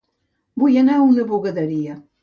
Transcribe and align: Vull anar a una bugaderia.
Vull 0.63 0.79
anar 0.83 0.97
a 0.97 1.05
una 1.11 1.27
bugaderia. 1.35 2.05